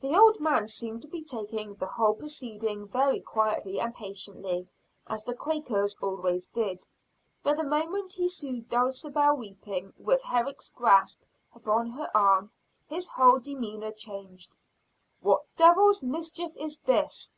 [0.00, 4.68] The old man seemed to be taking the whole proceeding very quietly and patiently,
[5.08, 6.86] as the Quakers always did.
[7.42, 11.20] But the moment he saw Dulcibel weeping, with Herrick's grasp
[11.52, 12.52] upon her arm,
[12.86, 14.54] his whole demeanor changed.
[15.20, 17.32] "What devil's mischief is this?"